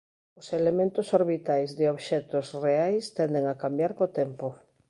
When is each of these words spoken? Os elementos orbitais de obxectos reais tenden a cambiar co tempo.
Os 0.39 0.47
elementos 0.59 1.07
orbitais 1.19 1.69
de 1.79 1.85
obxectos 1.93 2.47
reais 2.65 3.03
tenden 3.17 3.43
a 3.47 3.55
cambiar 3.63 3.91
co 3.97 4.13
tempo. 4.19 4.47